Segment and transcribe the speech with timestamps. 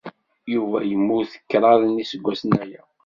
[0.53, 2.81] Yuba yemmut kraḍ n yiseggasen aya.